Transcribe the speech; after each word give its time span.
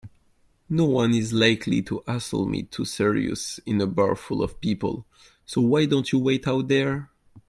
Noone 0.67 1.13
is 1.15 1.31
likely 1.31 1.83
to 1.83 2.01
hassle 2.07 2.47
me 2.47 2.63
too 2.63 2.85
seriously 2.85 3.61
in 3.67 3.79
a 3.79 3.85
bar 3.85 4.15
full 4.15 4.41
of 4.41 4.59
people, 4.59 5.05
so 5.45 5.61
why 5.61 5.85
don't 5.85 6.11
you 6.11 6.17
wait 6.17 6.47
out 6.47 6.71
here? 6.71 7.11